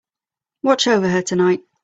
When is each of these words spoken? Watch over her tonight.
Watch 0.63 0.87
over 0.87 1.07
her 1.09 1.21
tonight. 1.21 1.63